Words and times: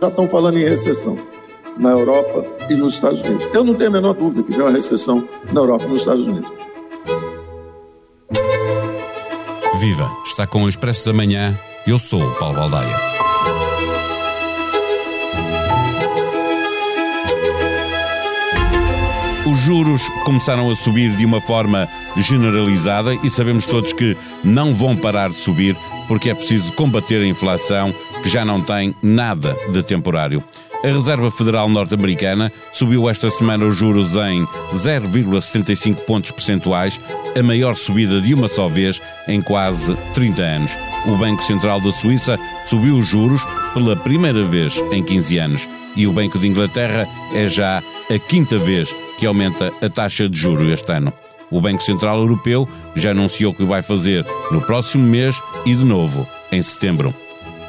Já 0.00 0.08
estão 0.08 0.28
falando 0.28 0.58
em 0.58 0.64
recessão 0.64 1.18
na 1.76 1.90
Europa 1.90 2.44
e 2.68 2.74
nos 2.74 2.94
Estados 2.94 3.20
Unidos. 3.20 3.46
Eu 3.52 3.64
não 3.64 3.74
tenho 3.74 3.90
a 3.90 3.92
menor 3.92 4.14
dúvida 4.14 4.42
que 4.42 4.50
vem 4.50 4.60
uma 4.60 4.70
recessão 4.70 5.26
na 5.52 5.60
Europa 5.60 5.84
e 5.84 5.88
nos 5.88 6.00
Estados 6.00 6.26
Unidos. 6.26 6.50
Viva! 9.78 10.10
Está 10.24 10.46
com 10.46 10.64
o 10.64 10.68
Expresso 10.68 11.06
da 11.06 11.12
Manhã. 11.12 11.58
Eu 11.86 11.98
sou 11.98 12.20
o 12.20 12.34
Paulo 12.34 12.56
Baldaia. 12.56 12.96
Os 19.46 19.60
juros 19.60 20.08
começaram 20.24 20.70
a 20.70 20.74
subir 20.74 21.16
de 21.16 21.24
uma 21.24 21.40
forma 21.40 21.88
generalizada 22.16 23.14
e 23.14 23.30
sabemos 23.30 23.66
todos 23.66 23.92
que 23.92 24.16
não 24.44 24.74
vão 24.74 24.96
parar 24.96 25.30
de 25.30 25.36
subir 25.36 25.76
porque 26.08 26.30
é 26.30 26.34
preciso 26.34 26.72
combater 26.72 27.20
a 27.20 27.26
inflação 27.26 27.94
que 28.22 28.28
já 28.28 28.44
não 28.44 28.60
tem 28.60 28.94
nada 29.02 29.56
de 29.70 29.82
temporário. 29.82 30.42
A 30.82 30.86
Reserva 30.86 31.28
Federal 31.30 31.68
Norte-Americana 31.68 32.52
subiu 32.72 33.10
esta 33.10 33.30
semana 33.30 33.64
os 33.64 33.76
juros 33.76 34.14
em 34.14 34.46
0,75 34.72 35.96
pontos 36.04 36.30
percentuais, 36.30 37.00
a 37.36 37.42
maior 37.42 37.74
subida 37.74 38.20
de 38.20 38.32
uma 38.32 38.46
só 38.46 38.68
vez 38.68 39.00
em 39.26 39.42
quase 39.42 39.96
30 40.14 40.40
anos. 40.40 40.72
O 41.06 41.16
Banco 41.16 41.42
Central 41.42 41.80
da 41.80 41.90
Suíça 41.90 42.38
subiu 42.64 42.96
os 42.96 43.06
juros 43.06 43.42
pela 43.74 43.96
primeira 43.96 44.44
vez 44.44 44.76
em 44.92 45.02
15 45.02 45.38
anos 45.38 45.68
e 45.96 46.06
o 46.06 46.12
Banco 46.12 46.38
de 46.38 46.46
Inglaterra 46.46 47.08
é 47.34 47.48
já 47.48 47.82
a 48.08 48.18
quinta 48.18 48.56
vez 48.56 48.94
que 49.18 49.26
aumenta 49.26 49.72
a 49.82 49.88
taxa 49.88 50.28
de 50.28 50.38
juro 50.38 50.72
este 50.72 50.92
ano. 50.92 51.12
O 51.50 51.60
Banco 51.60 51.82
Central 51.82 52.18
Europeu 52.18 52.68
já 52.94 53.10
anunciou 53.10 53.54
que 53.54 53.62
o 53.62 53.66
vai 53.66 53.82
fazer 53.82 54.24
no 54.50 54.60
próximo 54.60 55.06
mês 55.06 55.40
e 55.64 55.74
de 55.74 55.84
novo 55.84 56.26
em 56.52 56.62
setembro. 56.62 57.14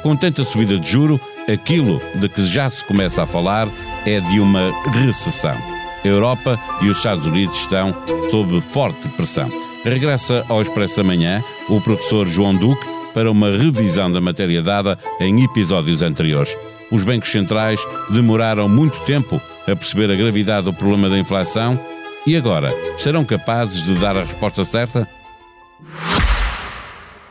Com 0.02 0.16
tanta 0.16 0.44
subida 0.44 0.78
de 0.78 0.90
juro, 0.90 1.20
aquilo 1.52 2.00
de 2.14 2.28
que 2.28 2.44
já 2.44 2.68
se 2.68 2.84
começa 2.84 3.22
a 3.22 3.26
falar 3.26 3.68
é 4.06 4.20
de 4.20 4.40
uma 4.40 4.72
recessão. 4.92 5.56
A 6.02 6.08
Europa 6.08 6.58
e 6.80 6.88
os 6.88 6.96
Estados 6.96 7.26
Unidos 7.26 7.58
estão 7.58 7.94
sob 8.30 8.60
forte 8.60 9.06
pressão. 9.10 9.50
Regressa 9.84 10.44
ao 10.48 10.62
Expresso 10.62 11.00
Amanhã 11.00 11.42
o 11.68 11.80
professor 11.80 12.26
João 12.26 12.54
Duque 12.54 12.86
para 13.12 13.30
uma 13.30 13.50
revisão 13.50 14.10
da 14.10 14.20
matéria 14.20 14.62
dada 14.62 14.98
em 15.18 15.44
episódios 15.44 16.00
anteriores. 16.00 16.56
Os 16.90 17.04
bancos 17.04 17.30
centrais 17.30 17.80
demoraram 18.08 18.68
muito 18.68 18.98
tempo 19.00 19.40
a 19.62 19.76
perceber 19.76 20.10
a 20.10 20.16
gravidade 20.16 20.64
do 20.64 20.72
problema 20.72 21.08
da 21.08 21.18
inflação 21.18 21.78
e 22.26 22.36
agora 22.36 22.72
serão 22.98 23.24
capazes 23.24 23.82
de 23.82 23.94
dar 23.94 24.16
a 24.16 24.24
resposta 24.24 24.64
certa? 24.64 25.08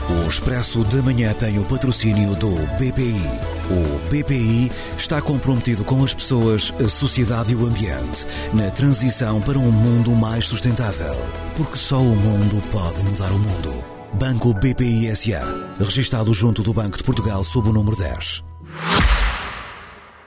O 0.10 0.28
Expresso 0.28 0.84
da 0.86 1.02
Manhã 1.04 1.34
tem 1.34 1.60
o 1.60 1.66
patrocínio 1.66 2.36
do 2.36 2.56
BPI. 2.78 3.30
O 3.70 4.10
BPI 4.10 4.72
está 4.98 5.22
comprometido 5.22 5.84
com 5.84 6.04
as 6.04 6.14
pessoas, 6.14 6.74
a 6.84 6.88
sociedade 6.88 7.54
e 7.54 7.56
o 7.56 7.66
ambiente 7.66 8.26
na 8.54 8.72
transição 8.72 9.40
para 9.42 9.60
um 9.60 9.72
mundo 9.72 10.12
mais 10.12 10.48
sustentável. 10.48 11.16
Porque 11.56 11.78
só 11.78 12.00
o 12.00 12.16
mundo 12.16 12.62
pode 12.72 13.04
mudar 13.04 13.32
o 13.32 13.40
mundo. 13.40 13.84
Banco 14.14 14.54
BPI 14.54 15.16
SA. 15.16 15.42
Registado 15.80 16.34
junto 16.34 16.64
do 16.64 16.74
Banco 16.74 16.98
de 16.98 17.04
Portugal 17.04 17.44
sob 17.44 17.70
o 17.70 17.74
número 17.74 17.96
10. 17.96 18.44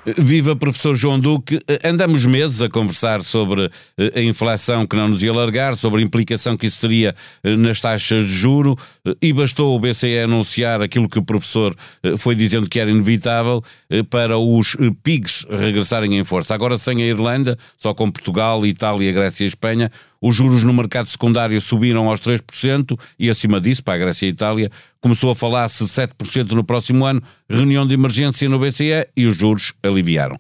Viva 0.05 0.57
professor 0.57 0.97
João 0.97 1.19
Duque, 1.19 1.61
andamos 1.85 2.27
meses 2.27 2.61
a 2.61 2.69
conversar 2.69 3.23
sobre 3.23 3.71
eh, 3.97 4.13
a 4.17 4.21
inflação 4.21 4.85
que 4.85 4.97
não 4.97 5.07
nos 5.07 5.23
ia 5.23 5.33
largar, 5.33 5.77
sobre 5.77 6.01
a 6.01 6.05
implicação 6.05 6.57
que 6.57 6.67
isso 6.67 6.81
teria 6.81 7.15
eh, 7.45 7.55
nas 7.55 7.81
taxas 7.81 8.25
de 8.25 8.33
juro 8.33 8.77
eh, 9.07 9.15
e 9.23 9.33
bastou 9.33 9.77
o 9.77 9.79
BCE 9.79 10.19
anunciar 10.19 10.83
aquilo 10.83 11.09
que 11.09 11.21
o 11.21 11.23
professor 11.23 11.77
foi 12.19 12.35
dizendo 12.35 12.69
que 12.69 12.81
era 12.81 12.91
inevitável 12.91 13.63
para 14.11 14.37
os 14.37 14.77
PIGs 15.05 15.47
regressarem 15.49 16.19
em 16.19 16.25
força. 16.25 16.53
Agora 16.53 16.77
sem 16.77 17.01
a 17.01 17.07
Irlanda, 17.07 17.57
só 17.79 17.95
com 17.95 18.11
Portugal, 18.11 18.67
Itália, 18.67 19.13
Grécia 19.13 19.45
e 19.45 19.49
Espanha, 19.49 19.91
os 20.23 20.37
juros 20.37 20.63
no 20.63 20.73
mercado 20.73 21.09
secundário 21.09 21.61
subiram 21.61 22.09
aos 22.09 22.21
3% 22.21 22.97
e, 23.19 23.29
acima 23.29 23.61
disso, 23.61 23.83
para 23.83 23.95
a 23.95 23.99
Grécia 23.99 24.27
e 24.27 24.29
a 24.29 24.33
Itália, 24.33 24.71
começou 25.01 25.33
a 25.33 25.35
falar-se 25.35 25.85
de 25.85 25.91
7% 25.91 26.53
no 26.53 26.63
próximo 26.63 27.05
ano, 27.05 27.21
reunião 27.51 27.85
de 27.85 27.95
emergência 27.95 28.49
no 28.49 28.61
BCE 28.61 29.09
e 29.17 29.27
os 29.27 29.37
juros 29.37 29.75
aliviaram. 29.83 30.39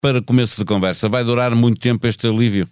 Para 0.00 0.22
começo 0.22 0.60
de 0.60 0.64
conversa, 0.64 1.08
vai 1.08 1.24
durar 1.24 1.52
muito 1.56 1.80
tempo 1.80 2.06
este 2.06 2.28
alívio? 2.28 2.68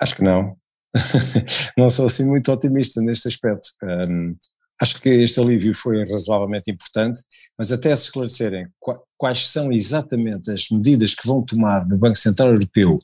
Acho 0.00 0.16
que 0.16 0.24
não. 0.24 0.56
não 1.78 1.88
sou 1.88 2.06
assim 2.06 2.26
muito 2.26 2.50
otimista 2.50 3.00
neste 3.00 3.28
aspecto. 3.28 3.68
Um, 3.82 4.36
acho 4.82 5.00
que 5.00 5.08
este 5.08 5.38
alívio 5.38 5.72
foi 5.72 6.04
razoavelmente 6.04 6.68
importante, 6.70 7.20
mas 7.56 7.70
até 7.70 7.94
se 7.94 8.04
esclarecerem 8.04 8.66
quais 9.16 9.46
são 9.46 9.72
exatamente 9.72 10.50
as 10.50 10.68
medidas 10.68 11.14
que 11.14 11.28
vão 11.28 11.42
tomar 11.42 11.86
no 11.86 11.96
Banco 11.96 12.18
Central 12.18 12.48
Europeu 12.48 12.98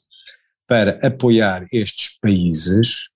para 0.72 0.98
apoiar 1.06 1.66
estes 1.70 2.18
países, 2.18 3.10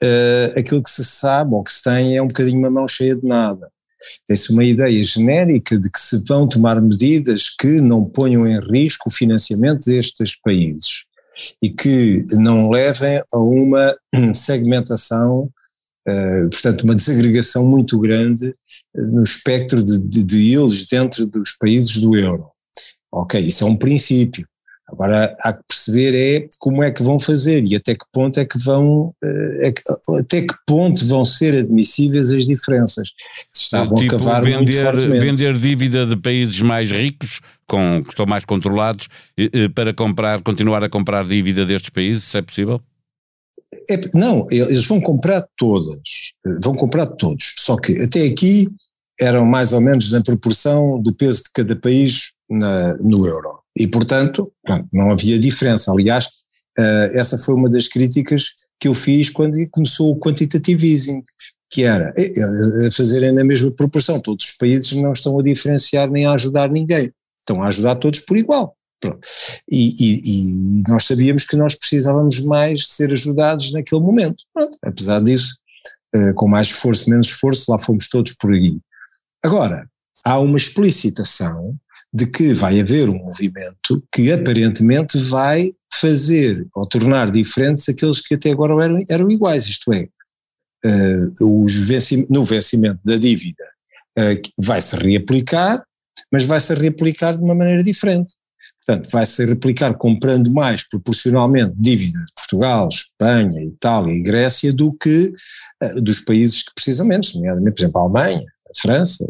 uh, 0.00 0.56
aquilo 0.56 0.80
que 0.80 0.90
se 0.90 1.04
sabe 1.04 1.56
ou 1.56 1.64
que 1.64 1.72
se 1.72 1.82
tem 1.82 2.16
é 2.16 2.22
um 2.22 2.28
bocadinho 2.28 2.60
uma 2.60 2.70
mão 2.70 2.86
cheia 2.86 3.16
de 3.16 3.26
nada. 3.26 3.68
Tem-se 4.28 4.52
uma 4.52 4.62
ideia 4.62 5.02
genérica 5.02 5.76
de 5.76 5.90
que 5.90 6.00
se 6.00 6.22
vão 6.24 6.46
tomar 6.46 6.80
medidas 6.80 7.50
que 7.50 7.80
não 7.80 8.04
ponham 8.04 8.46
em 8.46 8.60
risco 8.60 9.08
o 9.08 9.12
financiamento 9.12 9.86
destes 9.86 10.40
países 10.40 11.00
e 11.60 11.68
que 11.68 12.24
não 12.34 12.70
levem 12.70 13.20
a 13.32 13.38
uma 13.38 13.96
segmentação, 14.32 15.50
uh, 16.08 16.48
portanto, 16.48 16.84
uma 16.84 16.94
desagregação 16.94 17.66
muito 17.66 17.98
grande 17.98 18.54
no 18.94 19.24
espectro 19.24 19.82
de, 19.82 20.00
de, 20.00 20.22
de 20.22 20.38
yields 20.38 20.86
dentro 20.86 21.26
dos 21.26 21.56
países 21.58 21.96
do 21.96 22.16
euro. 22.16 22.46
Ok, 23.12 23.40
isso 23.40 23.64
é 23.64 23.66
um 23.66 23.74
princípio. 23.74 24.46
Agora 24.92 25.36
há 25.40 25.52
que 25.52 25.62
perceber 25.68 26.14
é 26.14 26.48
como 26.58 26.82
é 26.82 26.90
que 26.90 27.02
vão 27.02 27.18
fazer 27.18 27.64
e 27.64 27.76
até 27.76 27.94
que 27.94 28.04
ponto 28.12 28.38
é 28.38 28.44
que 28.44 28.58
vão, 28.58 29.14
eh, 29.22 29.68
é 29.68 30.18
até 30.18 30.42
que 30.42 30.54
ponto 30.66 31.06
vão 31.06 31.24
ser 31.24 31.58
admissíveis 31.58 32.32
as 32.32 32.44
diferenças. 32.44 33.10
Estavam 33.54 33.98
tipo, 33.98 34.16
a 34.16 34.18
cavar 34.18 34.42
vender, 34.42 34.56
muito 34.56 34.72
fortemente. 34.72 35.20
Vender 35.20 35.58
dívida 35.58 36.06
de 36.06 36.16
países 36.16 36.60
mais 36.60 36.90
ricos, 36.90 37.40
com, 37.66 38.02
que 38.02 38.10
estão 38.10 38.26
mais 38.26 38.44
controlados, 38.44 39.08
para 39.74 39.94
comprar, 39.94 40.42
continuar 40.42 40.82
a 40.82 40.88
comprar 40.88 41.26
dívida 41.26 41.64
destes 41.64 41.90
países, 41.90 42.24
se 42.24 42.38
é 42.38 42.42
possível? 42.42 42.80
É, 43.88 44.00
não, 44.14 44.46
eles 44.50 44.86
vão 44.86 45.00
comprar 45.00 45.46
todas, 45.56 46.00
vão 46.62 46.74
comprar 46.74 47.06
todos, 47.06 47.54
só 47.56 47.76
que 47.76 48.00
até 48.00 48.26
aqui 48.26 48.68
eram 49.20 49.44
mais 49.44 49.72
ou 49.72 49.80
menos 49.80 50.10
na 50.10 50.22
proporção 50.22 51.00
do 51.00 51.14
peso 51.14 51.44
de 51.44 51.50
cada 51.54 51.76
país 51.76 52.32
na, 52.48 52.96
no 52.96 53.26
euro. 53.26 53.59
E, 53.76 53.86
portanto, 53.86 54.52
não 54.92 55.10
havia 55.10 55.38
diferença. 55.38 55.92
Aliás, 55.92 56.26
uh, 56.78 57.10
essa 57.12 57.38
foi 57.38 57.54
uma 57.54 57.68
das 57.68 57.88
críticas 57.88 58.54
que 58.80 58.88
eu 58.88 58.94
fiz 58.94 59.30
quando 59.30 59.58
começou 59.70 60.10
o 60.10 60.18
quantitative 60.18 60.90
easing, 60.90 61.22
que 61.70 61.84
era 61.84 62.12
eh, 62.16 62.32
eh, 62.34 62.90
fazerem 62.90 63.32
na 63.32 63.44
mesma 63.44 63.70
proporção. 63.70 64.18
Todos 64.18 64.46
os 64.46 64.52
países 64.52 64.92
não 64.94 65.12
estão 65.12 65.38
a 65.38 65.42
diferenciar 65.42 66.10
nem 66.10 66.26
a 66.26 66.32
ajudar 66.32 66.68
ninguém, 66.68 67.12
estão 67.40 67.62
a 67.62 67.68
ajudar 67.68 67.96
todos 67.96 68.20
por 68.20 68.36
igual. 68.36 68.74
E, 69.70 69.94
e, 69.98 70.20
e, 70.24 70.82
nós 70.88 71.04
sabíamos 71.04 71.44
que 71.44 71.56
nós 71.56 71.74
precisávamos 71.74 72.40
mais 72.40 72.80
de 72.80 72.92
ser 72.92 73.12
ajudados 73.12 73.72
naquele 73.72 74.00
momento. 74.00 74.44
Pronto. 74.52 74.76
Apesar 74.82 75.20
disso, 75.20 75.56
com 76.34 76.48
mais 76.48 76.66
esforço, 76.68 77.08
menos 77.08 77.28
esforço, 77.28 77.70
lá 77.70 77.78
fomos 77.78 78.08
todos 78.08 78.34
por 78.34 78.52
aí. 78.52 78.78
Agora, 79.42 79.88
há 80.24 80.38
uma 80.38 80.56
explicitação 80.56 81.78
de 82.12 82.26
que 82.26 82.52
vai 82.54 82.80
haver 82.80 83.08
um 83.08 83.18
movimento 83.18 84.02
que 84.12 84.32
aparentemente 84.32 85.18
vai 85.18 85.72
fazer 85.92 86.66
ou 86.74 86.86
tornar 86.86 87.30
diferentes 87.30 87.88
aqueles 87.88 88.20
que 88.20 88.34
até 88.34 88.50
agora 88.50 88.84
eram, 88.84 89.04
eram 89.08 89.30
iguais, 89.30 89.66
isto 89.66 89.92
é, 89.92 90.08
uh, 90.84 91.62
os 91.62 91.88
vencimento, 91.88 92.32
no 92.32 92.42
vencimento 92.42 93.00
da 93.04 93.16
dívida 93.16 93.64
uh, 94.18 94.64
vai-se 94.64 94.96
reaplicar, 94.96 95.84
mas 96.32 96.44
vai-se 96.44 96.74
reaplicar 96.74 97.36
de 97.36 97.42
uma 97.42 97.54
maneira 97.54 97.82
diferente. 97.82 98.34
Portanto, 98.84 99.10
vai-se 99.10 99.44
replicar 99.44 99.94
comprando 99.94 100.50
mais 100.50 100.88
proporcionalmente 100.88 101.74
dívida 101.76 102.18
de 102.18 102.32
Portugal, 102.34 102.88
Espanha, 102.88 103.62
Itália 103.62 104.14
e 104.14 104.22
Grécia 104.22 104.72
do 104.72 104.92
que 104.94 105.32
uh, 105.82 106.00
dos 106.00 106.20
países 106.20 106.62
que 106.62 106.74
precisam 106.74 107.06
menos, 107.06 107.34
nomeadamente, 107.34 107.74
por 107.74 107.80
exemplo, 107.82 108.00
a 108.00 108.04
Alemanha, 108.04 108.44
a 108.68 108.80
França, 108.80 109.26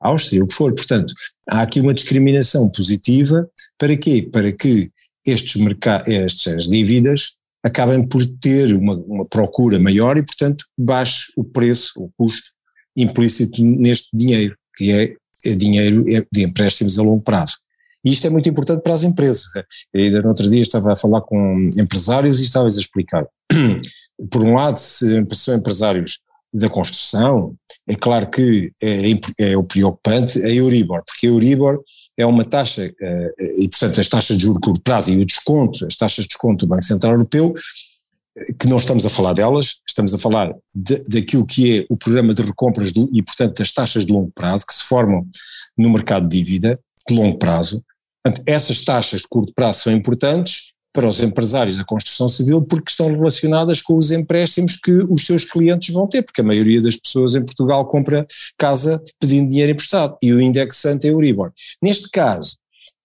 Áustria, 0.00 0.42
o 0.42 0.46
que 0.46 0.54
for. 0.54 0.74
Portanto, 0.74 1.12
há 1.48 1.62
aqui 1.62 1.80
uma 1.80 1.94
discriminação 1.94 2.68
positiva 2.68 3.48
para 3.78 3.96
quê? 3.96 4.28
Para 4.30 4.52
que 4.52 4.90
estes 5.26 5.60
estas 6.06 6.68
dívidas 6.68 7.32
acabem 7.62 8.06
por 8.06 8.24
ter 8.40 8.74
uma, 8.76 8.94
uma, 8.94 9.24
procura 9.24 9.78
maior 9.78 10.16
e, 10.16 10.22
portanto, 10.22 10.64
baixe 10.78 11.32
o 11.36 11.42
preço, 11.42 11.92
o 11.96 12.10
custo 12.16 12.50
implícito 12.96 13.64
neste 13.64 14.08
dinheiro, 14.14 14.56
que 14.76 14.92
é, 14.92 15.14
é 15.44 15.54
dinheiro 15.54 16.04
de 16.32 16.42
empréstimos 16.42 16.98
a 16.98 17.02
longo 17.02 17.22
prazo. 17.22 17.56
E 18.04 18.12
isto 18.12 18.24
é 18.24 18.30
muito 18.30 18.48
importante 18.48 18.82
para 18.82 18.94
as 18.94 19.02
empresas. 19.02 19.46
Ainda 19.92 20.22
no 20.22 20.28
outro 20.28 20.48
dia 20.48 20.62
estava 20.62 20.92
a 20.92 20.96
falar 20.96 21.22
com 21.22 21.68
empresários 21.76 22.40
e 22.40 22.44
estava-lhes 22.44 22.76
a 22.76 22.80
explicar. 22.80 23.26
Por 24.30 24.44
um 24.44 24.54
lado, 24.54 24.76
se 24.76 25.26
são 25.32 25.56
empresários 25.56 26.20
da 26.54 26.68
construção 26.68 27.54
é 27.88 27.94
claro 27.94 28.28
que 28.28 28.72
é, 28.82 29.12
é 29.38 29.56
o 29.56 29.62
preocupante 29.62 30.42
a 30.42 30.48
Euribor, 30.48 31.02
porque 31.06 31.26
a 31.26 31.30
Euribor 31.30 31.80
é 32.16 32.26
uma 32.26 32.44
taxa, 32.44 32.92
eh, 33.00 33.34
e 33.58 33.68
portanto 33.68 34.00
as 34.00 34.08
taxas 34.08 34.36
de 34.36 34.44
juros 34.44 34.58
curto 34.60 34.80
prazo 34.80 35.12
e 35.12 35.18
o 35.20 35.24
desconto, 35.24 35.86
as 35.86 35.96
taxas 35.96 36.24
de 36.24 36.28
desconto 36.28 36.66
do 36.66 36.68
Banco 36.68 36.84
Central 36.84 37.12
Europeu, 37.12 37.54
eh, 38.36 38.52
que 38.58 38.66
não 38.66 38.78
estamos 38.78 39.06
a 39.06 39.10
falar 39.10 39.34
delas, 39.34 39.76
estamos 39.86 40.14
a 40.14 40.18
falar 40.18 40.52
de, 40.74 41.02
daquilo 41.08 41.46
que 41.46 41.80
é 41.80 41.86
o 41.88 41.96
programa 41.96 42.34
de 42.34 42.42
recompras 42.42 42.90
do, 42.92 43.08
e 43.12 43.22
portanto 43.22 43.58
das 43.58 43.70
taxas 43.70 44.04
de 44.04 44.12
longo 44.12 44.32
prazo 44.34 44.66
que 44.66 44.74
se 44.74 44.82
formam 44.82 45.26
no 45.76 45.90
mercado 45.90 46.28
de 46.28 46.38
dívida 46.38 46.80
de 47.08 47.14
longo 47.14 47.38
prazo. 47.38 47.84
Portanto, 48.24 48.42
essas 48.48 48.80
taxas 48.80 49.20
de 49.20 49.28
curto 49.28 49.52
prazo 49.54 49.82
são 49.82 49.92
importantes 49.92 50.74
para 50.96 51.06
os 51.06 51.22
empresários 51.22 51.76
da 51.76 51.84
construção 51.84 52.26
civil 52.26 52.62
porque 52.62 52.90
estão 52.90 53.08
relacionadas 53.08 53.82
com 53.82 53.98
os 53.98 54.12
empréstimos 54.12 54.76
que 54.76 54.92
os 55.10 55.26
seus 55.26 55.44
clientes 55.44 55.94
vão 55.94 56.06
ter, 56.06 56.22
porque 56.22 56.40
a 56.40 56.44
maioria 56.44 56.80
das 56.80 56.96
pessoas 56.96 57.34
em 57.34 57.44
Portugal 57.44 57.84
compra 57.84 58.26
casa 58.56 59.02
pedindo 59.20 59.50
dinheiro 59.50 59.72
emprestado 59.72 60.16
e 60.22 60.32
o 60.32 60.40
indexante 60.40 61.06
é 61.06 61.10
Euribor. 61.10 61.52
Neste 61.82 62.08
caso, 62.08 62.56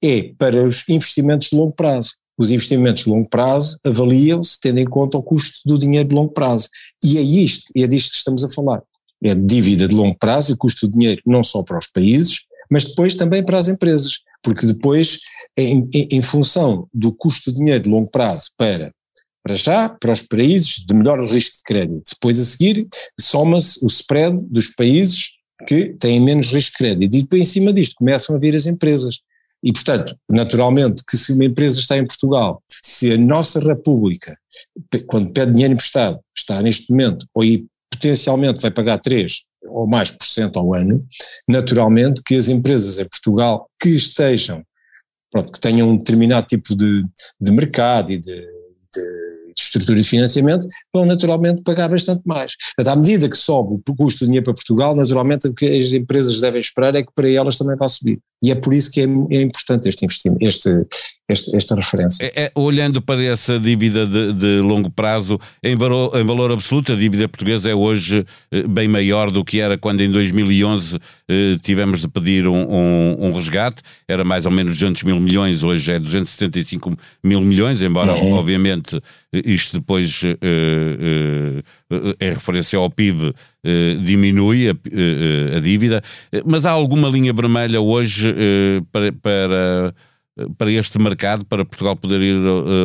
é 0.02 0.32
para 0.38 0.64
os 0.64 0.88
investimentos 0.88 1.50
de 1.50 1.58
longo 1.58 1.74
prazo. 1.74 2.14
Os 2.38 2.50
investimentos 2.50 3.04
de 3.04 3.10
longo 3.10 3.28
prazo 3.28 3.78
avaliam-se 3.84 4.58
tendo 4.62 4.80
em 4.80 4.86
conta 4.86 5.18
o 5.18 5.22
custo 5.22 5.60
do 5.66 5.78
dinheiro 5.78 6.08
de 6.08 6.16
longo 6.16 6.32
prazo. 6.32 6.70
E 7.04 7.18
é 7.18 7.22
isto, 7.22 7.66
é 7.76 7.86
disto 7.88 8.12
que 8.12 8.16
estamos 8.16 8.42
a 8.46 8.50
falar. 8.50 8.82
É 9.22 9.36
dívida 9.36 9.86
de 9.86 9.94
longo 9.94 10.18
prazo 10.18 10.52
e 10.52 10.54
o 10.54 10.58
custo 10.58 10.88
do 10.88 10.98
dinheiro 10.98 11.22
não 11.26 11.44
só 11.44 11.62
para 11.62 11.78
os 11.78 11.88
países, 11.88 12.46
mas 12.70 12.86
depois 12.86 13.16
também 13.16 13.44
para 13.44 13.58
as 13.58 13.68
empresas 13.68 14.20
porque 14.44 14.66
depois, 14.66 15.20
em, 15.58 15.88
em, 15.94 16.08
em 16.12 16.22
função 16.22 16.88
do 16.94 17.12
custo 17.12 17.52
de 17.52 17.58
dinheiro 17.58 17.84
de 17.84 17.90
longo 17.90 18.10
prazo 18.10 18.50
para 18.58 18.92
para 19.44 19.56
já, 19.56 19.90
para 19.90 20.14
os 20.14 20.22
países 20.22 20.86
de 20.86 20.94
melhor 20.94 21.20
risco 21.20 21.58
de 21.58 21.64
crédito. 21.64 22.04
Depois 22.14 22.40
a 22.40 22.46
seguir, 22.46 22.88
soma-se 23.20 23.84
o 23.84 23.88
spread 23.88 24.40
dos 24.48 24.68
países 24.68 25.32
que 25.68 25.96
têm 26.00 26.20
menos 26.20 26.54
risco 26.54 26.74
de 26.74 26.78
crédito. 26.78 27.18
E 27.18 27.22
depois 27.22 27.42
em 27.42 27.46
cima 27.46 27.74
disto 27.74 27.96
começam 27.96 28.36
a 28.36 28.40
vir 28.40 28.54
as 28.56 28.68
empresas. 28.68 29.20
E 29.64 29.72
portanto, 29.72 30.16
naturalmente 30.30 31.04
que 31.08 31.18
se 31.18 31.34
uma 31.34 31.46
empresa 31.46 31.80
está 31.80 31.98
em 31.98 32.06
Portugal, 32.06 32.62
se 32.84 33.12
a 33.12 33.18
nossa 33.18 33.60
república, 33.60 34.38
quando 35.08 35.32
pede 35.32 35.52
dinheiro 35.54 35.74
emprestado, 35.74 36.20
está 36.36 36.62
neste 36.62 36.90
momento, 36.90 37.26
ou 37.34 37.44
potencialmente 37.92 38.62
vai 38.62 38.72
pagar 38.72 38.98
3, 38.98 39.42
ou 39.66 39.88
mais 39.88 40.12
por 40.12 40.26
cento 40.26 40.58
ao 40.58 40.74
ano, 40.74 41.06
naturalmente 41.48 42.22
que 42.26 42.36
as 42.36 42.50
empresas 42.50 43.00
em 43.00 43.06
Portugal 43.06 43.70
que 43.82 43.90
estejam, 43.90 44.64
pronto, 45.32 45.52
que 45.52 45.60
tenham 45.60 45.90
um 45.90 45.98
determinado 45.98 46.48
tipo 46.48 46.76
de, 46.76 47.04
de 47.40 47.52
mercado 47.52 48.12
e 48.12 48.20
de, 48.20 48.36
de 48.36 49.22
de 49.54 49.62
estrutura 49.62 50.02
de 50.02 50.08
financiamento, 50.08 50.68
vão 50.94 51.06
naturalmente 51.06 51.62
pagar 51.62 51.90
bastante 51.90 52.22
mais. 52.26 52.56
Portanto, 52.76 52.94
à 52.94 52.96
medida 52.96 53.30
que 53.30 53.38
sobe 53.38 53.82
o 53.88 53.96
custo 53.96 54.20
do 54.20 54.28
dinheiro 54.28 54.46
para 54.46 54.54
Portugal, 54.54 54.96
naturalmente 54.96 55.48
o 55.48 55.54
que 55.54 55.66
as 55.66 55.92
empresas 55.92 56.40
devem 56.40 56.60
esperar 56.60 56.96
é 56.96 57.04
que 57.04 57.12
para 57.14 57.30
elas 57.30 57.58
também 57.58 57.76
vá 57.78 57.88
subir. 57.88 58.20
E 58.44 58.52
é 58.52 58.56
por 58.56 58.74
isso 58.74 58.92
que 58.92 59.02
é, 59.02 59.04
é 59.04 59.42
importante 59.42 59.88
este 59.88 60.04
investimento, 60.04 60.44
este, 60.44 60.70
este, 61.30 61.56
esta 61.56 61.76
referência. 61.76 62.26
É, 62.26 62.46
é, 62.46 62.52
olhando 62.56 63.00
para 63.02 63.24
essa 63.24 63.60
dívida 63.60 64.06
de, 64.08 64.34
de 64.34 64.62
longo 64.62 64.90
prazo, 64.90 65.40
em 65.64 65.76
valor, 65.76 66.20
em 66.20 66.26
valor, 66.26 66.52
absoluto, 66.52 66.92
a 66.92 66.96
dívida 66.96 67.30
portuguesa 67.30 67.70
é 67.70 67.76
hoje 67.76 68.26
eh, 68.52 68.64
bem 68.68 68.88
maior 68.88 69.30
do 69.30 69.46
que 69.46 69.60
era 69.60 69.78
quando 69.78 70.02
em 70.02 70.12
2011 70.12 70.98
eh, 71.30 71.58
tivemos 71.62 72.02
de 72.02 72.08
pedir 72.08 72.48
um, 72.48 72.64
um, 72.64 73.28
um, 73.28 73.34
resgate, 73.34 73.84
era 74.08 74.24
mais 74.24 74.46
ou 74.48 74.52
menos 74.52 74.74
200 74.74 75.04
mil 75.04 75.20
milhões, 75.20 75.64
hoje 75.64 75.94
é 75.94 76.00
275 76.00 76.98
mil 77.24 77.42
milhões, 77.42 77.82
embora 77.82 78.12
uhum. 78.14 78.34
obviamente 78.34 79.00
isto 79.32 79.80
depois 79.80 80.24
uh, 80.24 80.28
uh, 80.28 81.64
em 82.20 82.30
referência 82.30 82.78
ao 82.78 82.90
PIB 82.90 83.30
uh, 83.30 83.34
diminui 84.04 84.70
a, 84.70 84.72
a, 84.72 85.60
dívida, 85.60 86.02
mas 86.46 86.66
há 86.66 86.72
alguma 86.72 87.08
linha 87.10 87.34
vermelha 87.34 87.82
hoje 87.82 88.34
para, 88.92 89.12
para, 89.12 89.96
para, 90.58 90.72
este 90.72 91.00
mercado, 91.00 91.46
para 91.46 91.66
Portugal 91.66 91.96
poder 91.96 92.22
ir 92.22 92.38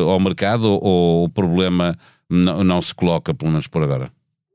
ao 0.06 0.18
mercado, 0.20 0.66
ou 0.82 1.24
o 1.24 1.28
problema 1.28 1.96
não, 2.28 2.64
não 2.64 2.82
se 2.82 2.94
coloca, 2.94 3.32
pelo 3.32 3.50
menos 3.50 3.66
por 3.66 3.82
agora? 3.82 4.10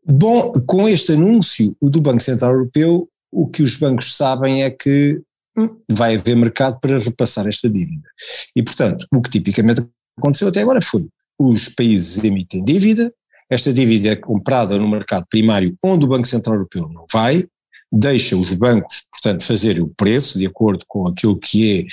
Bom, 0.05 0.51
com 0.65 0.89
este 0.89 1.13
anúncio 1.13 1.75
do 1.81 2.01
Banco 2.01 2.21
Central 2.21 2.53
Europeu, 2.53 3.07
o 3.31 3.47
que 3.47 3.61
os 3.63 3.75
bancos 3.77 4.15
sabem 4.15 4.63
é 4.63 4.69
que 4.69 5.21
hum, 5.57 5.77
vai 5.89 6.15
haver 6.15 6.35
mercado 6.35 6.79
para 6.79 6.99
repassar 6.99 7.47
esta 7.47 7.69
dívida. 7.69 8.07
E, 8.55 8.63
portanto, 8.63 9.05
o 9.13 9.21
que 9.21 9.29
tipicamente 9.29 9.81
aconteceu 10.17 10.47
até 10.47 10.61
agora 10.61 10.81
foi 10.81 11.07
os 11.39 11.69
países 11.69 12.23
emitem 12.23 12.63
dívida, 12.63 13.13
esta 13.51 13.73
dívida 13.73 14.09
é 14.09 14.15
comprada 14.15 14.79
no 14.79 14.89
mercado 14.89 15.25
primário, 15.29 15.75
onde 15.83 16.05
o 16.05 16.07
Banco 16.07 16.25
Central 16.25 16.55
Europeu 16.55 16.87
não 16.87 17.05
vai, 17.11 17.45
deixa 17.91 18.37
os 18.37 18.53
bancos, 18.53 19.03
portanto, 19.11 19.43
fazerem 19.43 19.83
o 19.83 19.89
preço 19.89 20.39
de 20.39 20.47
acordo 20.47 20.85
com 20.87 21.05
aquilo 21.05 21.37
que 21.37 21.81
é 21.81 21.85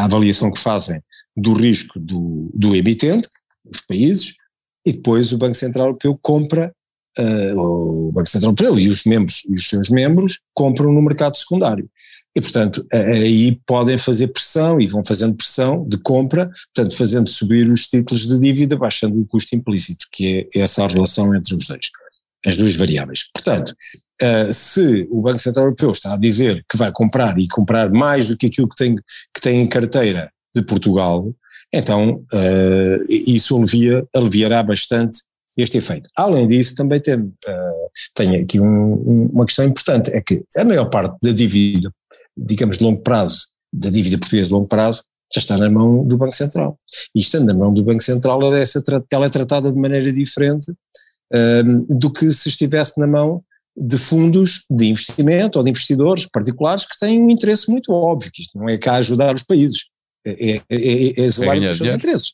a 0.00 0.04
avaliação 0.04 0.52
que 0.52 0.60
fazem 0.60 1.00
do 1.34 1.54
risco 1.54 1.98
do, 1.98 2.50
do 2.52 2.76
emitente, 2.76 3.26
os 3.64 3.80
países, 3.80 4.34
e 4.86 4.92
depois 4.92 5.32
o 5.32 5.38
Banco 5.38 5.54
Central 5.54 5.86
Europeu 5.86 6.18
compra, 6.20 6.70
uh, 7.18 7.58
o 7.58 8.12
Banco 8.12 8.28
Central 8.28 8.50
Europeu 8.50 8.78
e 8.78 8.88
os 8.90 9.04
membros 9.04 9.44
e 9.48 9.54
os 9.54 9.66
seus 9.66 9.88
membros 9.88 10.40
compram 10.52 10.92
no 10.92 11.00
mercado 11.00 11.38
secundário. 11.38 11.88
E, 12.38 12.40
portanto, 12.40 12.86
aí 12.92 13.60
podem 13.66 13.98
fazer 13.98 14.28
pressão 14.28 14.80
e 14.80 14.86
vão 14.86 15.02
fazendo 15.04 15.34
pressão 15.34 15.84
de 15.88 15.98
compra, 15.98 16.48
portanto, 16.72 16.96
fazendo 16.96 17.28
subir 17.28 17.68
os 17.68 17.88
títulos 17.88 18.28
de 18.28 18.38
dívida, 18.38 18.76
baixando 18.76 19.20
o 19.20 19.26
custo 19.26 19.56
implícito, 19.56 20.06
que 20.12 20.48
é 20.54 20.60
essa 20.60 20.84
a 20.84 20.86
relação 20.86 21.34
entre 21.34 21.56
os 21.56 21.66
dois, 21.66 21.90
as 22.46 22.56
duas 22.56 22.76
variáveis. 22.76 23.24
Portanto, 23.34 23.74
se 24.52 25.08
o 25.10 25.20
Banco 25.20 25.40
Central 25.40 25.64
Europeu 25.64 25.90
está 25.90 26.14
a 26.14 26.16
dizer 26.16 26.64
que 26.70 26.76
vai 26.76 26.92
comprar 26.92 27.36
e 27.40 27.48
comprar 27.48 27.90
mais 27.90 28.28
do 28.28 28.36
que 28.36 28.46
aquilo 28.46 28.68
que 28.68 28.76
tem, 28.76 28.94
que 28.94 29.40
tem 29.40 29.60
em 29.60 29.66
carteira 29.66 30.30
de 30.54 30.62
Portugal, 30.62 31.34
então 31.74 32.22
isso 33.08 33.56
alivia, 33.56 34.06
aliviará 34.14 34.62
bastante 34.62 35.22
este 35.56 35.78
efeito. 35.78 36.08
Além 36.16 36.46
disso, 36.46 36.76
também 36.76 37.00
tem, 37.00 37.16
uh, 37.16 37.90
tem 38.14 38.36
aqui 38.36 38.60
um, 38.60 39.26
uma 39.32 39.44
questão 39.44 39.64
importante, 39.64 40.08
é 40.10 40.20
que 40.20 40.40
a 40.56 40.64
maior 40.64 40.84
parte 40.84 41.16
da 41.20 41.32
dívida 41.32 41.92
digamos, 42.38 42.78
de 42.78 42.84
longo 42.84 43.02
prazo, 43.02 43.48
da 43.72 43.90
dívida 43.90 44.18
portuguesa 44.18 44.48
de 44.48 44.54
longo 44.54 44.68
prazo, 44.68 45.02
já 45.34 45.40
está 45.40 45.58
na 45.58 45.70
mão 45.70 46.04
do 46.04 46.16
Banco 46.16 46.34
Central. 46.34 46.78
E 47.14 47.20
estando 47.20 47.46
na 47.46 47.54
mão 47.54 47.72
do 47.72 47.82
Banco 47.82 48.02
Central, 48.02 48.40
ela 48.42 48.58
é, 48.58 48.64
ela 49.12 49.26
é 49.26 49.28
tratada 49.28 49.70
de 49.70 49.78
maneira 49.78 50.10
diferente 50.12 50.72
um, 51.34 51.98
do 51.98 52.10
que 52.10 52.30
se 52.32 52.48
estivesse 52.48 52.98
na 52.98 53.06
mão 53.06 53.42
de 53.76 53.96
fundos 53.96 54.64
de 54.70 54.86
investimento 54.86 55.58
ou 55.58 55.62
de 55.62 55.70
investidores 55.70 56.26
particulares 56.26 56.84
que 56.84 56.98
têm 56.98 57.22
um 57.22 57.30
interesse 57.30 57.70
muito 57.70 57.92
óbvio, 57.92 58.30
que 58.32 58.42
isto 58.42 58.58
não 58.58 58.68
é 58.68 58.76
cá 58.76 58.96
ajudar 58.96 59.34
os 59.34 59.44
países, 59.44 59.84
é, 60.26 60.56
é, 60.56 60.62
é, 60.70 61.24
é 61.24 61.28
zelar 61.28 61.58
pelos 61.58 61.78
seus 61.78 61.90
interesses. 61.90 62.32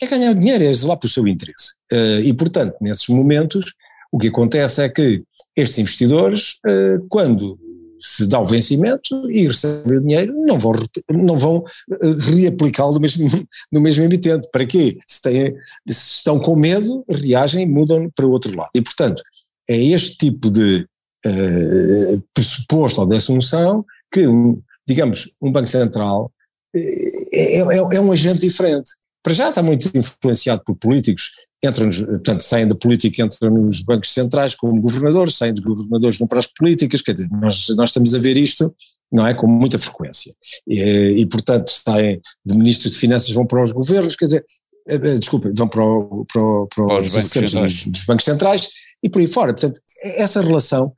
É 0.00 0.06
ganhar 0.06 0.34
dinheiro, 0.34 0.62
é 0.62 0.72
zelar 0.72 0.98
pelo 0.98 1.12
seu 1.12 1.26
interesse. 1.26 1.74
Uh, 1.90 2.20
e, 2.22 2.32
portanto, 2.34 2.76
nesses 2.80 3.08
momentos, 3.08 3.72
o 4.12 4.18
que 4.18 4.28
acontece 4.28 4.82
é 4.82 4.88
que 4.88 5.24
estes 5.56 5.78
investidores, 5.78 6.58
uh, 6.66 7.04
quando 7.08 7.58
se 8.00 8.26
dá 8.26 8.40
o 8.40 8.44
vencimento 8.44 9.30
e 9.30 9.46
recebem 9.46 9.98
o 9.98 10.00
dinheiro, 10.00 10.34
não 10.46 10.58
vão, 10.58 10.72
não 11.10 11.36
vão 11.36 11.64
eh, 11.90 12.16
reaplicá-lo 12.18 12.94
no 12.94 13.00
mesmo, 13.00 13.28
no 13.72 13.80
mesmo 13.80 14.04
emitente. 14.04 14.48
Para 14.50 14.66
quê? 14.66 14.98
Se, 15.06 15.22
têm, 15.22 15.54
se 15.88 16.16
estão 16.16 16.38
com 16.38 16.56
medo, 16.56 17.04
reagem, 17.08 17.66
mudam 17.66 18.10
para 18.14 18.26
o 18.26 18.30
outro 18.30 18.56
lado. 18.56 18.70
E, 18.74 18.82
portanto, 18.82 19.22
é 19.68 19.76
este 19.76 20.16
tipo 20.16 20.50
de 20.50 20.86
uh, 21.26 22.22
pressuposto 22.32 23.00
ou 23.00 23.08
de 23.08 23.16
assunção 23.16 23.84
que, 24.12 24.26
um, 24.26 24.60
digamos, 24.86 25.32
um 25.42 25.50
Banco 25.50 25.68
Central 25.68 26.30
eh, 26.74 27.32
é, 27.32 27.58
é, 27.58 27.76
é 27.76 28.00
um 28.00 28.12
agente 28.12 28.40
diferente. 28.40 28.90
Para 29.22 29.32
já 29.32 29.48
está 29.48 29.62
muito 29.62 29.90
influenciado 29.92 30.62
por 30.64 30.76
políticos 30.76 31.32
entram, 31.64 31.88
portanto, 31.88 32.42
saem 32.42 32.68
da 32.68 32.74
política, 32.74 33.22
entram 33.22 33.50
nos 33.50 33.80
bancos 33.80 34.12
centrais 34.12 34.54
como 34.54 34.80
governadores, 34.80 35.36
saem 35.36 35.54
dos 35.54 35.64
governadores, 35.64 36.18
vão 36.18 36.28
para 36.28 36.38
as 36.38 36.46
políticas, 36.46 37.02
quer 37.02 37.14
dizer, 37.14 37.28
nós, 37.30 37.66
nós 37.76 37.90
estamos 37.90 38.14
a 38.14 38.18
ver 38.18 38.36
isto, 38.36 38.74
não 39.10 39.26
é, 39.26 39.34
com 39.34 39.46
muita 39.46 39.78
frequência. 39.78 40.34
E, 40.66 41.16
e 41.18 41.26
portanto, 41.26 41.70
saem 41.70 42.20
de 42.44 42.56
ministros 42.56 42.92
de 42.92 42.98
finanças, 42.98 43.30
vão 43.30 43.46
para 43.46 43.62
os 43.62 43.72
governos, 43.72 44.16
quer 44.16 44.26
dizer, 44.26 44.44
eh, 44.88 44.94
eh, 44.94 45.18
desculpa, 45.18 45.50
vão 45.56 45.68
para, 45.68 45.84
o, 45.84 46.26
para, 46.32 46.42
o, 46.42 46.66
para 46.68 46.98
os, 47.00 47.06
os 47.06 47.32
bancos 47.32 47.52
dos, 47.52 47.86
dos 47.86 48.04
bancos 48.04 48.24
centrais 48.24 48.68
e 49.02 49.08
por 49.08 49.20
aí 49.20 49.28
fora. 49.28 49.52
Portanto, 49.52 49.80
essa 50.16 50.40
relação, 50.40 50.92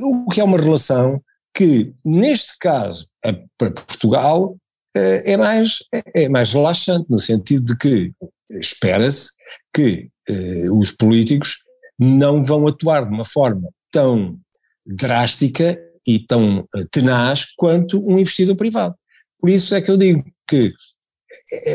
o 0.00 0.28
que 0.30 0.40
é 0.40 0.44
uma 0.44 0.58
relação 0.58 1.22
que, 1.54 1.92
neste 2.04 2.58
caso, 2.58 3.08
para 3.56 3.72
Portugal, 3.72 4.56
eh, 4.96 5.32
é 5.32 5.36
mais, 5.36 5.78
é 6.14 6.28
mais 6.28 6.52
relaxante, 6.52 7.06
no 7.08 7.18
sentido 7.18 7.64
de 7.64 7.76
que 7.76 8.12
espera-se 8.50 9.30
que 9.74 10.08
eh, 10.28 10.70
os 10.70 10.92
políticos 10.92 11.56
não 11.98 12.42
vão 12.42 12.66
atuar 12.66 13.04
de 13.04 13.14
uma 13.14 13.24
forma 13.24 13.68
tão 13.90 14.38
drástica 14.86 15.78
e 16.06 16.18
tão 16.18 16.66
eh, 16.74 16.84
tenaz 16.90 17.46
quanto 17.56 17.98
um 18.06 18.18
investidor 18.18 18.56
privado. 18.56 18.94
Por 19.40 19.50
isso 19.50 19.74
é 19.74 19.80
que 19.80 19.90
eu 19.90 19.96
digo 19.96 20.24
que 20.48 20.72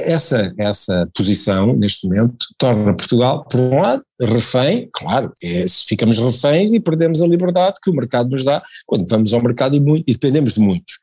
essa, 0.06 0.52
essa 0.58 1.08
posição, 1.16 1.76
neste 1.76 2.08
momento, 2.08 2.48
torna 2.58 2.96
Portugal, 2.96 3.46
por 3.50 3.60
um 3.60 3.82
lado, 3.82 4.04
refém, 4.20 4.90
claro, 4.92 5.32
é, 5.44 5.66
ficamos 5.88 6.18
reféns 6.20 6.74
e 6.74 6.80
perdemos 6.80 7.22
a 7.22 7.28
liberdade 7.28 7.80
que 7.82 7.90
o 7.90 7.94
mercado 7.94 8.30
nos 8.30 8.44
dá 8.44 8.64
quando 8.86 9.08
vamos 9.08 9.34
ao 9.34 9.42
mercado 9.42 9.76
e, 9.76 10.04
e 10.08 10.14
dependemos 10.14 10.56
de 10.56 10.60
muitos. 10.60 10.96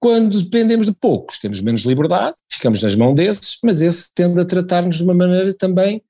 Quando 0.00 0.42
dependemos 0.42 0.86
de 0.86 0.92
poucos, 0.92 1.38
temos 1.38 1.60
menos 1.60 1.82
liberdade, 1.82 2.38
ficamos 2.50 2.82
nas 2.82 2.96
mãos 2.96 3.14
desses, 3.14 3.58
mas 3.62 3.82
esse 3.82 4.12
tende 4.14 4.40
a 4.40 4.44
tratar-nos 4.44 4.96
de 4.96 5.04
uma 5.04 5.14
maneira 5.14 5.52
também, 5.52 6.02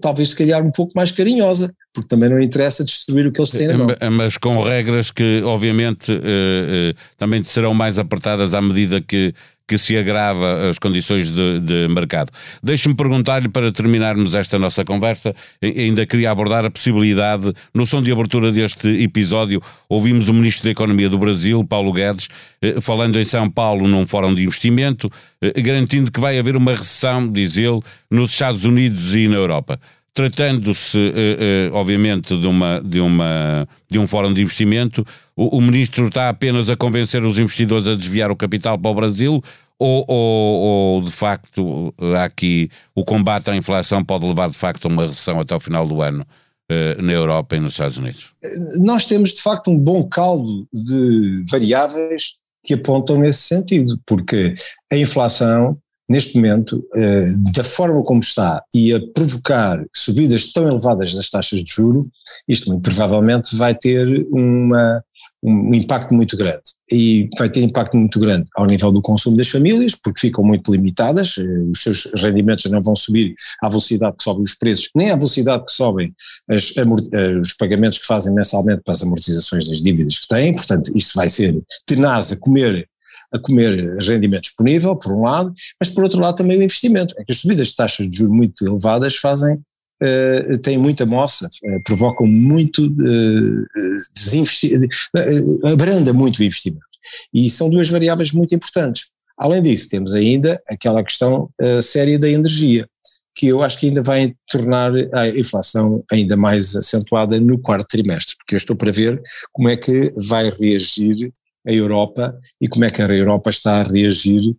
talvez 0.00 0.30
se 0.30 0.36
calhar 0.36 0.64
um 0.64 0.70
pouco 0.70 0.92
mais 0.96 1.12
carinhosa, 1.12 1.70
porque 1.92 2.08
também 2.08 2.30
não 2.30 2.40
interessa 2.40 2.82
destruir 2.82 3.26
o 3.26 3.32
que 3.32 3.40
eles 3.40 3.50
têm 3.50 3.66
na 3.66 3.76
mão. 3.78 3.88
Mas 4.12 4.38
com 4.38 4.62
regras 4.62 5.10
que, 5.10 5.42
obviamente, 5.44 6.10
eh, 6.10 6.92
eh, 6.92 6.94
também 7.18 7.44
serão 7.44 7.74
mais 7.74 7.98
apertadas 7.98 8.54
à 8.54 8.62
medida 8.62 9.00
que 9.00 9.34
que 9.66 9.78
se 9.78 9.96
agrava 9.96 10.68
as 10.68 10.78
condições 10.78 11.30
de, 11.30 11.60
de 11.60 11.88
mercado. 11.88 12.30
Deixe-me 12.62 12.94
perguntar-lhe, 12.94 13.48
para 13.48 13.72
terminarmos 13.72 14.34
esta 14.34 14.58
nossa 14.58 14.84
conversa, 14.84 15.34
ainda 15.62 16.06
queria 16.06 16.30
abordar 16.30 16.64
a 16.64 16.70
possibilidade, 16.70 17.52
no 17.72 17.86
som 17.86 18.02
de 18.02 18.12
abertura 18.12 18.52
deste 18.52 18.88
episódio, 19.02 19.62
ouvimos 19.88 20.28
o 20.28 20.34
Ministro 20.34 20.64
da 20.64 20.70
Economia 20.70 21.08
do 21.08 21.18
Brasil, 21.18 21.64
Paulo 21.64 21.92
Guedes, 21.92 22.28
eh, 22.60 22.80
falando 22.80 23.18
em 23.18 23.24
São 23.24 23.50
Paulo 23.50 23.88
num 23.88 24.06
fórum 24.06 24.34
de 24.34 24.42
investimento, 24.42 25.10
eh, 25.40 25.60
garantindo 25.60 26.12
que 26.12 26.20
vai 26.20 26.38
haver 26.38 26.56
uma 26.56 26.72
recessão, 26.72 27.30
diz 27.30 27.56
ele, 27.56 27.80
nos 28.10 28.32
Estados 28.32 28.64
Unidos 28.64 29.14
e 29.14 29.28
na 29.28 29.36
Europa. 29.36 29.80
Tratando-se, 30.14 31.12
eh, 31.12 31.70
obviamente, 31.72 32.38
de, 32.38 32.46
uma, 32.46 32.80
de, 32.80 33.00
uma, 33.00 33.68
de 33.90 33.98
um 33.98 34.06
fórum 34.06 34.32
de 34.32 34.42
investimento, 34.42 35.04
o, 35.34 35.58
o, 35.58 35.60
ministro 35.60 36.06
está 36.06 36.28
apenas 36.28 36.70
a 36.70 36.76
convencer 36.76 37.24
os 37.24 37.36
investidores 37.36 37.88
a 37.88 37.96
desviar 37.96 38.30
o 38.30 38.36
capital 38.36 38.78
para 38.78 38.90
o 38.92 38.94
Brasil 38.94 39.42
ou, 39.78 40.04
ou, 40.08 40.60
ou, 40.60 41.02
de 41.02 41.10
facto 41.10 41.92
há 42.16 42.24
aqui 42.24 42.70
o 42.94 43.04
combate 43.04 43.50
à 43.50 43.56
inflação 43.56 44.04
pode 44.04 44.24
levar 44.24 44.48
de 44.48 44.56
facto 44.56 44.86
a 44.86 44.88
uma 44.88 45.06
recessão 45.06 45.40
até 45.40 45.54
o 45.54 45.60
final 45.60 45.86
do 45.86 46.00
ano 46.00 46.24
uh, 46.70 47.02
na 47.02 47.12
Europa 47.12 47.56
e 47.56 47.60
nos 47.60 47.72
Estados 47.72 47.98
Unidos? 47.98 48.32
Nós 48.76 49.04
temos 49.06 49.32
de 49.32 49.42
facto 49.42 49.70
um 49.70 49.78
bom 49.78 50.02
caldo 50.02 50.66
de 50.72 51.44
variáveis 51.50 52.36
que 52.64 52.74
apontam 52.74 53.18
nesse 53.18 53.42
sentido, 53.42 54.00
porque 54.06 54.54
a 54.90 54.96
inflação 54.96 55.76
neste 56.08 56.36
momento, 56.36 56.84
eh, 56.94 57.32
da 57.52 57.64
forma 57.64 58.02
como 58.02 58.20
está 58.20 58.62
e 58.74 58.92
a 58.92 59.00
provocar 59.14 59.84
subidas 59.94 60.52
tão 60.52 60.68
elevadas 60.68 61.14
das 61.14 61.30
taxas 61.30 61.62
de 61.62 61.72
juro, 61.72 62.08
isto 62.48 62.70
muito 62.70 62.82
provavelmente 62.82 63.56
vai 63.56 63.74
ter 63.74 64.26
uma, 64.30 65.02
um 65.42 65.74
impacto 65.74 66.14
muito 66.14 66.36
grande. 66.36 66.62
E 66.90 67.28
vai 67.38 67.50
ter 67.50 67.62
impacto 67.62 67.96
muito 67.96 68.18
grande 68.18 68.44
ao 68.56 68.66
nível 68.66 68.90
do 68.90 69.02
consumo 69.02 69.36
das 69.36 69.48
famílias, 69.48 69.94
porque 69.94 70.20
ficam 70.20 70.44
muito 70.44 70.72
limitadas, 70.72 71.36
eh, 71.38 71.42
os 71.70 71.82
seus 71.82 72.04
rendimentos 72.14 72.70
não 72.70 72.82
vão 72.82 72.96
subir 72.96 73.34
à 73.62 73.68
velocidade 73.68 74.16
que 74.16 74.24
sobem 74.24 74.42
os 74.42 74.54
preços, 74.54 74.90
nem 74.94 75.10
à 75.10 75.16
velocidade 75.16 75.64
que 75.64 75.72
sobem 75.72 76.14
as, 76.48 76.74
eh, 76.76 77.38
os 77.38 77.54
pagamentos 77.54 77.98
que 77.98 78.06
fazem 78.06 78.34
mensalmente 78.34 78.82
para 78.82 78.92
as 78.92 79.02
amortizações 79.02 79.68
das 79.68 79.82
dívidas 79.82 80.18
que 80.18 80.28
têm, 80.28 80.54
portanto, 80.54 80.90
isto 80.96 81.14
vai 81.14 81.28
ser 81.28 81.58
tenaz 81.86 82.32
a 82.32 82.36
comer 82.36 82.88
a 83.32 83.38
comer 83.38 83.96
rendimento 83.98 84.42
disponível, 84.42 84.96
por 84.96 85.12
um 85.12 85.22
lado, 85.22 85.52
mas 85.80 85.90
por 85.90 86.04
outro 86.04 86.20
lado 86.20 86.36
também 86.36 86.58
o 86.58 86.62
investimento. 86.62 87.14
É 87.18 87.24
que 87.24 87.32
as 87.32 87.38
subidas 87.38 87.68
de 87.68 87.76
taxas 87.76 88.08
de 88.08 88.16
juros 88.16 88.34
muito 88.34 88.66
elevadas 88.66 89.16
fazem 89.16 89.54
uh, 90.02 90.58
têm 90.58 90.78
muita 90.78 91.06
moça, 91.06 91.46
uh, 91.46 91.82
provocam 91.84 92.26
muito 92.26 92.86
uh, 92.86 93.66
desinvestimento, 94.14 94.96
uh, 95.16 95.68
abranda 95.68 96.12
muito 96.12 96.38
o 96.40 96.44
investimento. 96.44 96.84
E 97.32 97.50
são 97.50 97.70
duas 97.70 97.88
variáveis 97.88 98.32
muito 98.32 98.54
importantes. 98.54 99.12
Além 99.38 99.62
disso, 99.62 99.88
temos 99.88 100.14
ainda 100.14 100.60
aquela 100.68 101.02
questão 101.02 101.50
séria 101.82 102.18
da 102.18 102.30
energia, 102.30 102.88
que 103.36 103.48
eu 103.48 103.62
acho 103.62 103.78
que 103.78 103.86
ainda 103.86 104.00
vai 104.00 104.32
tornar 104.48 104.92
a 105.12 105.28
inflação 105.28 106.04
ainda 106.10 106.36
mais 106.36 106.74
acentuada 106.76 107.38
no 107.40 107.58
quarto 107.58 107.88
trimestre, 107.88 108.36
porque 108.38 108.54
eu 108.54 108.56
estou 108.56 108.76
para 108.76 108.92
ver 108.92 109.20
como 109.52 109.68
é 109.68 109.76
que 109.76 110.12
vai 110.28 110.48
reagir 110.48 111.32
a 111.66 111.72
Europa 111.72 112.38
e 112.60 112.68
como 112.68 112.84
é 112.84 112.90
que 112.90 113.02
a 113.02 113.06
Europa 113.06 113.50
está 113.50 113.80
a 113.80 113.82
reagir 113.82 114.54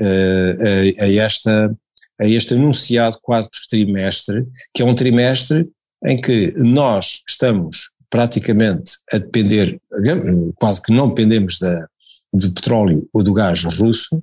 a, 0.00 1.04
a 1.04 1.12
esta 1.12 1.76
a 2.20 2.26
este 2.26 2.54
anunciado 2.54 3.18
quarto 3.20 3.58
trimestre, 3.68 4.46
que 4.74 4.82
é 4.82 4.86
um 4.86 4.94
trimestre 4.94 5.68
em 6.04 6.20
que 6.20 6.54
nós 6.56 7.22
estamos 7.28 7.90
praticamente 8.08 8.92
a 9.12 9.18
depender, 9.18 9.78
quase 10.54 10.82
que 10.82 10.92
não 10.92 11.08
dependemos 11.08 11.58
da, 11.58 11.86
do 12.32 12.52
petróleo 12.52 13.08
ou 13.12 13.22
do 13.22 13.32
gás 13.32 13.62
russo, 13.64 14.22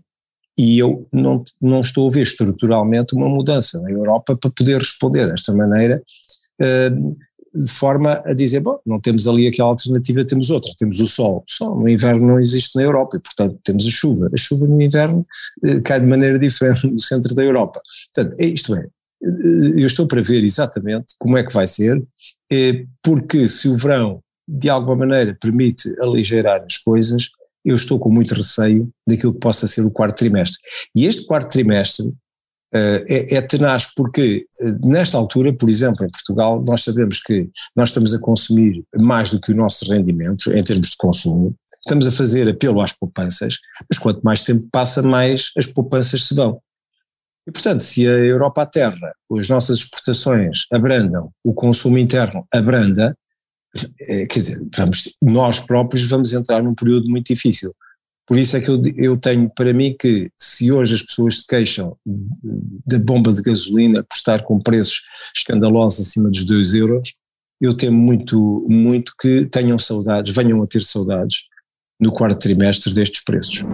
e 0.58 0.78
eu 0.78 1.04
não, 1.12 1.44
não 1.62 1.80
estou 1.82 2.08
a 2.08 2.12
ver 2.12 2.22
estruturalmente 2.22 3.16
uma 3.16 3.28
mudança 3.28 3.82
na 3.82 3.92
Europa 3.92 4.36
para 4.36 4.52
poder 4.52 4.80
responder 4.80 5.28
desta 5.28 5.54
maneira, 5.54 6.02
uh, 6.62 7.18
de 7.54 7.72
forma 7.72 8.22
a 8.26 8.34
dizer, 8.34 8.62
bom, 8.62 8.80
não 8.86 9.00
temos 9.00 9.28
ali 9.28 9.48
aquela 9.48 9.70
alternativa, 9.70 10.26
temos 10.26 10.50
outra, 10.50 10.72
temos 10.78 11.00
o 11.00 11.06
sol. 11.06 11.44
O 11.48 11.52
sol 11.52 11.80
no 11.80 11.88
inverno 11.88 12.26
não 12.26 12.40
existe 12.40 12.76
na 12.76 12.84
Europa 12.84 13.18
e, 13.18 13.20
portanto, 13.20 13.60
temos 13.64 13.86
a 13.86 13.92
chuva. 13.92 14.30
A 14.34 14.38
chuva 14.38 14.68
no 14.68 14.82
inverno 14.82 15.26
eh, 15.64 15.80
cai 15.82 16.00
de 16.00 16.08
maneira 16.08 16.40
diferente 16.40 16.88
no 16.88 17.00
centro 17.00 17.36
da 17.36 17.44
Europa. 17.44 17.80
Portanto, 18.14 18.36
é 18.40 18.46
isto 18.46 18.76
é, 18.76 18.80
eh, 18.80 19.74
eu 19.78 19.86
estou 19.86 20.08
para 20.08 20.22
ver 20.22 20.44
exatamente 20.44 21.14
como 21.20 21.38
é 21.38 21.44
que 21.44 21.54
vai 21.54 21.68
ser, 21.68 22.02
eh, 22.52 22.86
porque 23.04 23.48
se 23.48 23.70
o 23.70 23.76
verão 23.76 24.22
de 24.48 24.70
alguma 24.70 24.96
maneira 24.96 25.38
permite 25.40 25.88
aligeirar 26.02 26.64
as 26.64 26.78
coisas, 26.78 27.30
eu 27.64 27.76
estou 27.76 27.98
com 28.00 28.10
muito 28.10 28.34
receio 28.34 28.90
daquilo 29.08 29.34
que 29.34 29.40
possa 29.40 29.68
ser 29.68 29.82
o 29.82 29.92
quarto 29.92 30.18
trimestre. 30.18 30.60
E 30.96 31.06
este 31.06 31.26
quarto 31.26 31.50
trimestre 31.50 32.12
é, 33.08 33.36
é 33.36 33.42
tenaz 33.42 33.94
porque 33.96 34.48
eh, 34.62 34.72
nesta 34.84 35.18
altura, 35.18 35.54
por 35.54 35.70
exemplo, 35.70 36.04
em 36.06 36.10
Portugal, 36.10 36.64
nós 36.66 36.84
sabemos 36.84 37.20
que 37.20 37.48
nós 37.76 37.90
estamos 37.90 38.14
a 38.14 38.20
consumir 38.20 38.84
mais 38.96 39.30
do 39.30 39.40
que 39.40 39.52
o 39.52 39.56
nosso 39.56 39.86
rendimento 39.92 40.52
em 40.52 40.64
termos 40.64 40.90
de 40.90 40.98
consumo, 40.98 41.56
estamos 41.74 42.08
a 42.08 42.12
fazer 42.12 42.50
apelo 42.50 42.82
às 42.82 42.92
poupanças, 42.92 43.60
mas 43.90 44.00
quanto 44.00 44.22
mais 44.22 44.42
tempo 44.42 44.68
passa, 44.72 45.04
mais 45.04 45.52
as 45.56 45.68
poupanças 45.68 46.28
se 46.28 46.34
vão. 46.34 46.60
E, 47.48 47.52
portanto, 47.52 47.82
se 47.82 48.08
a 48.08 48.12
Europa 48.12 48.64
à 48.64 48.66
terra, 48.66 49.14
as 49.38 49.50
nossas 49.50 49.80
exportações 49.80 50.66
abrandam, 50.72 51.30
o 51.44 51.54
consumo 51.54 52.00
interno 52.00 52.48
abranda, 52.52 53.16
eh, 54.08 54.26
quer 54.26 54.40
dizer, 54.40 54.62
vamos, 54.76 55.14
nós 55.22 55.60
próprios 55.60 56.08
vamos 56.08 56.34
entrar 56.34 56.64
num 56.64 56.74
período 56.74 57.10
muito 57.10 57.34
difícil. 57.34 57.72
Por 58.26 58.38
isso 58.38 58.56
é 58.56 58.62
que 58.62 58.70
eu, 58.70 58.82
eu 58.96 59.18
tenho 59.18 59.50
para 59.50 59.74
mim 59.74 59.96
que 60.00 60.30
se 60.40 60.72
hoje 60.72 60.96
as 60.96 61.04
pessoas 61.04 61.40
se 61.40 61.48
queixam 61.48 61.98
da 62.86 62.98
bomba 63.00 63.34
de 63.34 63.42
gasolina 63.42 64.04
por 64.04 64.16
estar 64.16 64.44
com 64.44 64.60
preços 64.60 65.02
escandalosos 65.36 66.08
acima 66.08 66.30
dos 66.30 66.46
2 66.46 66.74
euros, 66.76 67.14
eu 67.60 67.76
temo 67.76 67.98
muito, 67.98 68.66
muito 68.70 69.14
que 69.20 69.46
tenham 69.46 69.78
saudades, 69.78 70.36
venham 70.36 70.62
a 70.62 70.68
ter 70.68 70.82
saudades 70.82 71.44
no 72.00 72.12
quarto 72.12 72.40
trimestre 72.40 72.94
destes 72.94 73.24
preços. 73.24 73.66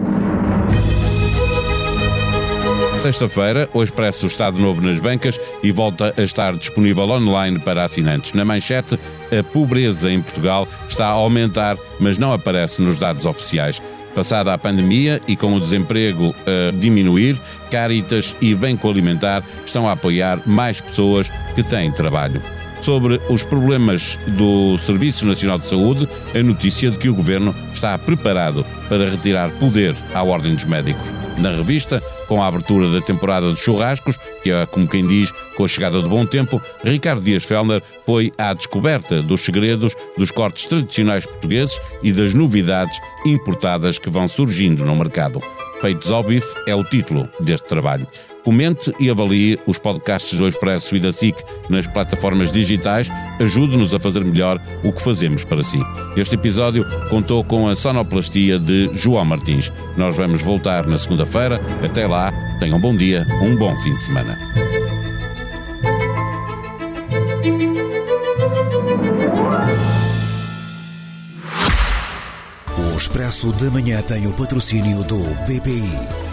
Sexta-feira, 3.00 3.68
o 3.72 3.82
Expresso 3.82 4.26
está 4.26 4.50
de 4.50 4.60
novo 4.60 4.82
nas 4.82 5.00
bancas 5.00 5.40
e 5.62 5.72
volta 5.72 6.12
a 6.16 6.22
estar 6.22 6.54
disponível 6.54 7.08
online 7.08 7.58
para 7.58 7.82
assinantes. 7.82 8.34
Na 8.34 8.44
manchete, 8.44 8.98
a 9.36 9.42
pobreza 9.42 10.12
em 10.12 10.20
Portugal 10.20 10.68
está 10.86 11.06
a 11.06 11.12
aumentar, 11.12 11.78
mas 11.98 12.18
não 12.18 12.32
aparece 12.32 12.82
nos 12.82 12.98
dados 12.98 13.24
oficiais. 13.24 13.80
Passada 14.14 14.52
a 14.52 14.58
pandemia 14.58 15.20
e 15.26 15.36
com 15.36 15.54
o 15.54 15.60
desemprego 15.60 16.34
a 16.46 16.76
diminuir, 16.76 17.40
Caritas 17.70 18.34
e 18.40 18.54
Banco 18.54 18.90
Alimentar 18.90 19.42
estão 19.64 19.88
a 19.88 19.92
apoiar 19.92 20.40
mais 20.46 20.80
pessoas 20.80 21.30
que 21.54 21.62
têm 21.62 21.92
trabalho. 21.92 22.42
Sobre 22.82 23.20
os 23.28 23.44
problemas 23.44 24.18
do 24.26 24.78
Serviço 24.78 25.26
Nacional 25.26 25.58
de 25.58 25.66
Saúde, 25.66 26.08
a 26.34 26.42
notícia 26.42 26.90
de 26.90 26.98
que 26.98 27.08
o 27.08 27.14
governo 27.14 27.54
está 27.74 27.96
preparado 27.98 28.64
para 28.88 29.10
retirar 29.10 29.50
poder 29.58 29.94
à 30.14 30.22
Ordem 30.22 30.54
dos 30.54 30.64
Médicos. 30.64 31.06
Na 31.36 31.50
revista, 31.50 32.02
com 32.26 32.42
a 32.42 32.46
abertura 32.46 32.90
da 32.90 33.00
temporada 33.00 33.52
de 33.52 33.60
churrascos, 33.60 34.16
que 34.42 34.50
é 34.50 34.66
como 34.66 34.88
quem 34.88 35.06
diz, 35.06 35.32
com 35.56 35.64
a 35.64 35.68
chegada 35.68 36.00
do 36.00 36.08
bom 36.08 36.24
tempo, 36.24 36.60
Ricardo 36.82 37.22
Dias 37.22 37.44
Fellner 37.44 37.82
foi 38.04 38.32
à 38.36 38.52
descoberta 38.54 39.22
dos 39.22 39.42
segredos 39.42 39.94
dos 40.16 40.30
cortes 40.30 40.66
tradicionais 40.66 41.26
portugueses 41.26 41.80
e 42.02 42.12
das 42.12 42.34
novidades 42.34 42.98
importadas 43.24 43.98
que 43.98 44.10
vão 44.10 44.26
surgindo 44.26 44.84
no 44.84 44.96
mercado. 44.96 45.40
Feitos 45.80 46.10
ao 46.10 46.22
bife 46.22 46.54
é 46.66 46.74
o 46.74 46.84
título 46.84 47.28
deste 47.40 47.66
trabalho. 47.66 48.06
Comente 48.50 48.92
e 48.98 49.08
avalie 49.08 49.60
os 49.64 49.78
podcasts 49.78 50.36
do 50.36 50.48
Expresso 50.48 50.96
e 50.96 50.98
da 50.98 51.12
SIC 51.12 51.36
nas 51.68 51.86
plataformas 51.86 52.50
digitais. 52.50 53.08
Ajude-nos 53.38 53.94
a 53.94 54.00
fazer 54.00 54.24
melhor 54.24 54.60
o 54.82 54.92
que 54.92 55.00
fazemos 55.00 55.44
para 55.44 55.62
si. 55.62 55.78
Este 56.16 56.34
episódio 56.34 56.84
contou 57.08 57.44
com 57.44 57.68
a 57.68 57.76
sonoplastia 57.76 58.58
de 58.58 58.90
João 58.92 59.24
Martins. 59.24 59.70
Nós 59.96 60.16
vamos 60.16 60.42
voltar 60.42 60.84
na 60.84 60.98
segunda-feira. 60.98 61.60
Até 61.80 62.08
lá, 62.08 62.32
tenham 62.58 62.78
um 62.78 62.80
bom 62.80 62.96
dia, 62.96 63.24
um 63.40 63.54
bom 63.54 63.72
fim 63.84 63.94
de 63.94 64.02
semana. 64.02 64.36
O 72.76 72.96
Expresso 72.96 73.52
da 73.52 73.70
Manhã 73.70 74.02
tem 74.02 74.26
o 74.26 74.34
patrocínio 74.34 75.04
do 75.04 75.20
BPI 75.46 76.29